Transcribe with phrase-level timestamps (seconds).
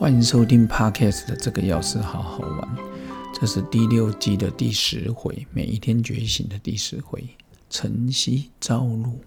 [0.00, 2.76] 欢迎收听 Podcast 的这个钥匙好好玩，
[3.34, 7.22] 这是第六季的第十回，每一天觉醒的第十回。
[7.68, 9.18] 晨曦朝露，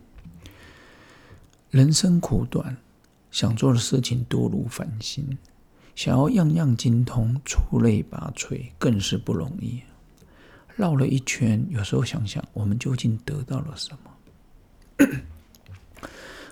[1.69, 2.75] 人生苦短，
[3.29, 5.37] 想做的事情多如繁星，
[5.93, 9.83] 想要样样精通、出类拔萃，更是不容易。
[10.75, 15.07] 绕了一圈，有时候想想，我们究竟得到了什么？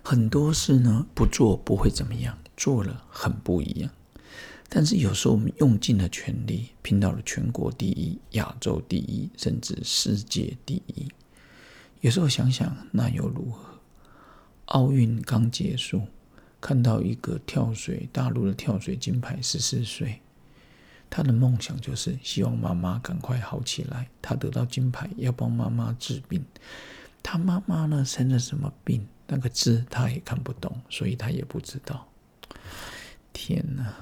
[0.03, 3.89] 很多事呢，不做不会怎么样，做了很不一样。
[4.69, 11.07] 但是有时候我们用尽了全力，拼到了全国第一、亚洲第一，甚至世界第一。
[11.99, 13.79] 有时候想想，那又如何？
[14.65, 16.03] 奥运刚结束，
[16.61, 20.21] 看到一个跳水大陆的跳水金牌，十四岁，
[21.09, 24.07] 他的梦想就是希望妈妈赶快好起来。
[24.21, 26.45] 他得到金牌，要帮妈妈治病。
[27.21, 29.05] 他妈妈呢，生了什么病？
[29.27, 32.07] 那个字他也看不懂，所以他也不知道。
[33.33, 33.93] 天哪！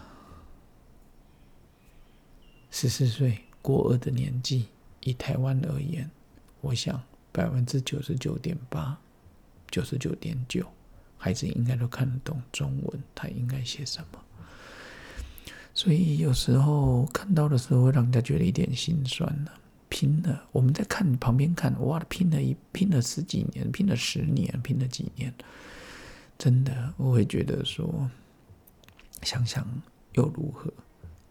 [2.72, 4.68] 十四岁过二的年纪，
[5.02, 6.10] 以台湾而言，
[6.62, 8.98] 我想百分之九十九点八、
[9.70, 10.66] 九十九点九，
[11.18, 14.20] 孩子应该都看得懂中文，他应该写什么。
[15.74, 19.52] 所以有时候看到的时候，会让人家觉得一点心酸呢。
[19.88, 25.34] 拼了，我们在看旁边看，哇，拼了一拼了十几年，拼了十年，拼了几年，
[26.38, 28.08] 真的，我会觉得说，
[29.24, 29.68] 想想
[30.14, 30.72] 又如何？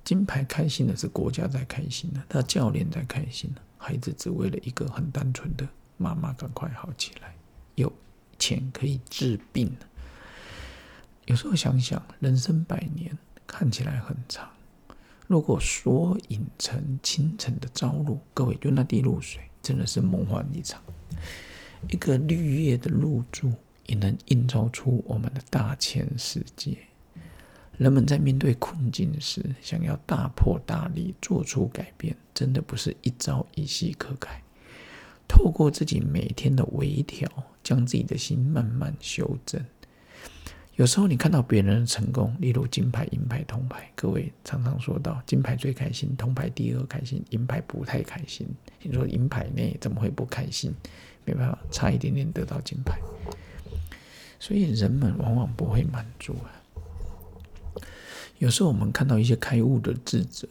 [0.08, 7.34] 金牌开心的是国家在开心的，他教练在开心的，孩子只为了一个很单纯的妈妈赶快好起来，
[7.74, 7.92] 有
[8.38, 9.70] 钱可以治病。
[11.26, 14.48] 有时候想想，人生百年看起来很长，
[15.26, 20.82] 如果说影成清晨的朝露，各位就那滴露水真的是梦幻一场。
[21.90, 23.52] 一个绿叶的露珠
[23.84, 26.78] 也能映照出我们的大千世界。
[27.78, 34.42] 人们在面对困境时，想要大破大立做出改变，真的不是一朝一夕可改。
[35.28, 37.30] 透过自己每天的微调，
[37.62, 39.64] 将自己的心慢慢修正。
[40.74, 48.44] 有时候你看到别人的成功，例如金牌、银牌、铜牌，各位常常说到金牌最开心，铜牌第二开心，银牌不太开心。
[48.82, 50.74] 你说银牌内怎么会不开心？
[51.24, 52.98] 没办法，差一点点得到金牌。
[54.40, 56.50] 所以人们往往不会满足啊。
[58.38, 60.48] 有时候我们看到一些开悟的智者，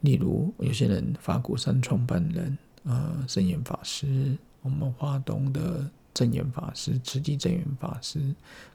[0.00, 8.20] 例如有些人法鼓山创办人，呃，圣严法师，我们华东的正严法师、慈济正严法师，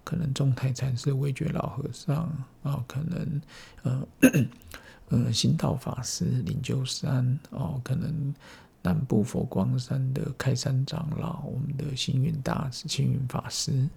[0.04, 2.30] 可能中台禅师、味觉老和尚，
[2.64, 3.42] 啊，可能
[3.84, 4.08] 呃，
[5.08, 8.36] 呃，新道法师、灵鹫山，哦，可能
[8.82, 13.88] 南部佛光山的开山长老，我们的星云大师、星云法师，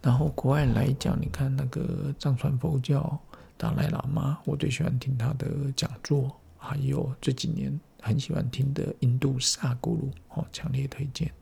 [0.00, 3.18] 然后国外来讲，你看那个藏传佛教。
[3.62, 5.46] 达赖喇嘛，我最喜欢听他的
[5.76, 6.28] 讲座，
[6.58, 11.32] 还有这几年很喜欢听的印度萨古鲁，哦，强烈推荐。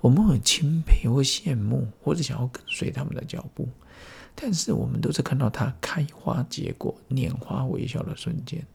[0.00, 3.68] 我们很钦佩或羡慕，或者想要跟随他们的脚步，
[4.34, 8.66] 但是我们都是看到它开花结果、拈花微笑的瞬间。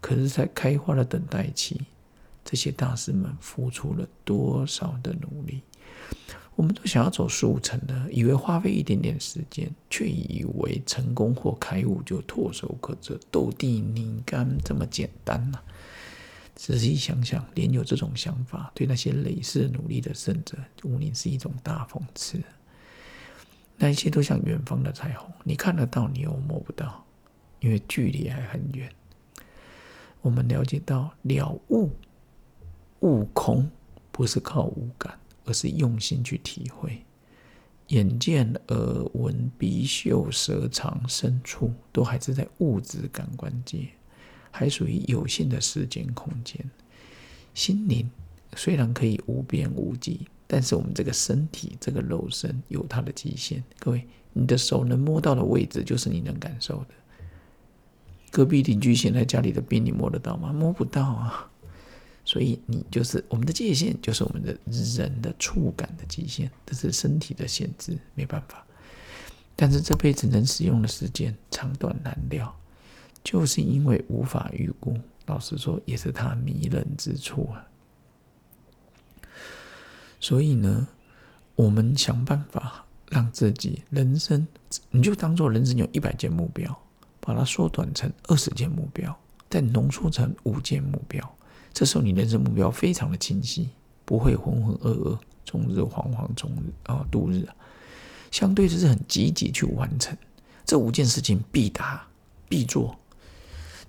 [0.00, 1.80] 可是，在开花的等待期，
[2.44, 5.62] 这些大师们付出了多少的努力？
[6.56, 15.58] 我们都想要走速成的，以为花费一点点时间，却以为成功或开悟就唾手可得、斗地拧干这么简单呐！
[16.54, 22.42] 仔细想想，连有这种想法，对那些累世努力的圣者，无宁是一种大讽刺。
[23.76, 27.04] 那一切都像远方的彩虹，你看得到，你又摸不到，
[27.60, 28.90] 因为距离还很远。
[30.22, 31.90] 我们了解到了悟
[33.00, 33.70] 悟空，
[34.10, 35.18] 不是靠五感。
[35.46, 37.02] 而是用心去体会，
[37.88, 43.88] 眼见、耳闻、鼻嗅、舌尝、身触，都还是在物质感官界，
[44.50, 46.68] 还属于有限的时间空间。
[47.54, 48.10] 心灵
[48.54, 53.62] 虽然可以无边无际，但是我们这个身体、这个肉身有它的极限。
[53.78, 56.88] 各位，你的手能摸到的位置，就是你能感受的。
[58.30, 60.52] 隔壁邻居现在家里的冰，你摸得到吗？
[60.52, 61.50] 摸不到啊。
[62.26, 64.58] 所以你就是我们的界限，就是我们的
[64.96, 68.66] 人的触感的极限，这是身体的限制，没办法。
[69.54, 72.54] 但是这辈子能使用的时间长短难料，
[73.22, 74.98] 就是因为无法预估。
[75.26, 77.64] 老实说，也是它迷人之处啊。
[80.18, 80.88] 所以呢，
[81.54, 84.46] 我们想办法让自己人生，
[84.90, 86.76] 你就当做人生有一百件目标，
[87.20, 89.16] 把它缩短成二十件目标，
[89.48, 91.36] 再浓缩成五件目标。
[91.76, 93.68] 这时候你人生目标非常的清晰，
[94.06, 97.54] 不会浑浑噩噩、终日惶惶终日啊度日啊，
[98.30, 100.16] 相对就是很积极去完成
[100.64, 102.08] 这五件事情必达，
[102.48, 102.96] 必做。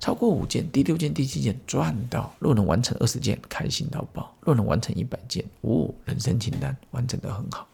[0.02, 2.36] 超过五件，第六件、第七件赚到。
[2.40, 7.66] 若能完成二十件，开心到爆；若能完成一百件，哦，人生清单完成的很好。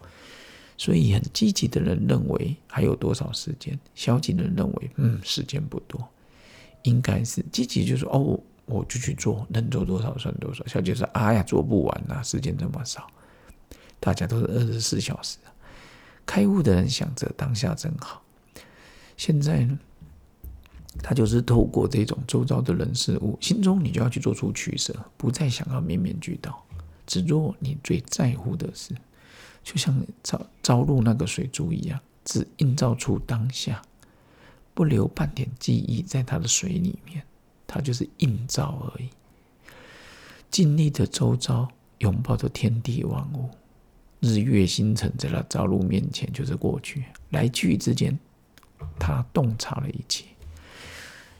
[0.77, 3.79] 所以，很积极的人认为还有多少时间？
[3.95, 6.07] 消极的人认为，嗯，时间不多。
[6.83, 10.65] 应该是积极，就是哦，我就去做，能做多少算多少。
[10.67, 13.07] 小姐说，哎呀，做不完呐，时间这么少。
[13.99, 15.37] 大家都是二十四小时。
[16.25, 18.21] 开悟的人想着当下真好。
[19.17, 19.77] 现在呢？
[21.01, 26.63] 他就是透过这种周遭的人事物，心中你就要去做出取舍，不再想要面面俱到，
[27.07, 28.95] 只做你最在乎的事。
[29.63, 33.81] 就像招招入那个水珠一样，只映照出当下，
[34.75, 37.23] 不留半点记忆在它的水里面，
[37.73, 39.09] 它就是映照而已。
[40.51, 41.67] 尽力的周遭，
[41.97, 43.49] 拥抱着天地万物，
[44.19, 48.15] 日月星辰在那朝露面前就是过去，来去之间，
[48.99, 50.25] 他洞察了一切。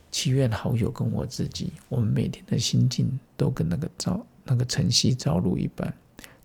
[0.09, 5.93] 祈愿好友跟我自己，我们每天的心境都跟那个朝那个晨曦朝露一般，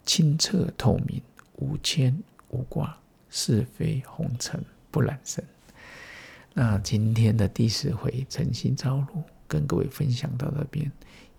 [0.05, 1.23] 清澈透明，
[1.56, 2.14] 无牵
[2.50, 2.94] 无挂，
[3.31, 5.43] 是非红尘不染身。
[6.52, 10.89] 那今天的第十回晨曦朝露，跟各位分享到这边，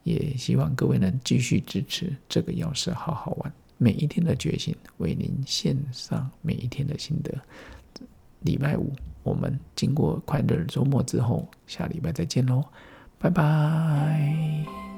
[0.03, 7.33] 也希望各位能继续支持这个钥匙好好玩，每一天的决心为您献上每一天的心得。
[8.41, 8.91] 礼拜五。
[9.21, 12.63] 我们经过快乐的周末之后，下礼拜再见喽，
[13.19, 14.88] 拜拜。